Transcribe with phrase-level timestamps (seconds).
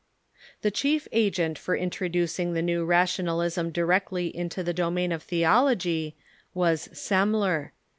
[0.63, 6.15] The chief agent for introducing the new Rationalism directly into the domain of theology
[6.55, 7.69] was Semler.